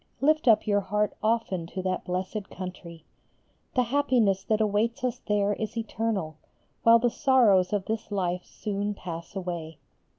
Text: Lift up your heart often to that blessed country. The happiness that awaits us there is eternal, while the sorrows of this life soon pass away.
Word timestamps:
Lift 0.19 0.47
up 0.47 0.65
your 0.65 0.79
heart 0.81 1.13
often 1.21 1.67
to 1.67 1.83
that 1.83 2.05
blessed 2.05 2.49
country. 2.49 3.03
The 3.75 3.83
happiness 3.83 4.43
that 4.45 4.59
awaits 4.59 5.03
us 5.03 5.19
there 5.27 5.53
is 5.53 5.77
eternal, 5.77 6.37
while 6.81 6.97
the 6.97 7.11
sorrows 7.11 7.71
of 7.71 7.85
this 7.85 8.11
life 8.11 8.43
soon 8.43 8.95
pass 8.95 9.35
away. 9.35 9.77